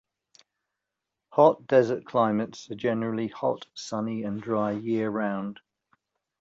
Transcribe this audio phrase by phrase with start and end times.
[1.33, 5.59] Hot desert climates are generally hot, sunny and dry year-round.